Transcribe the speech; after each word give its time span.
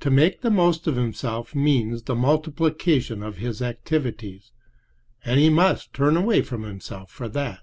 To 0.00 0.10
make 0.10 0.40
the 0.40 0.50
most 0.50 0.88
of 0.88 0.96
himself 0.96 1.54
means 1.54 2.02
the 2.02 2.16
multiplication 2.16 3.22
of 3.22 3.36
his 3.36 3.62
activities, 3.62 4.50
and 5.24 5.38
he 5.38 5.50
must 5.50 5.94
turn 5.94 6.16
away 6.16 6.42
from 6.42 6.64
himself 6.64 7.12
for 7.12 7.28
that. 7.28 7.60